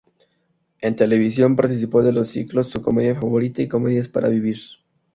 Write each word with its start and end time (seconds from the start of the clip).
En 0.79 0.95
televisión, 0.95 1.55
participó 1.55 2.01
de 2.01 2.11
los 2.11 2.27
ciclos 2.29 2.69
"Su 2.69 2.81
comedia 2.81 3.13
favorita" 3.13 3.61
y 3.61 3.67
"Comedias 3.67 4.07
para 4.07 4.29
vivir". 4.29 4.57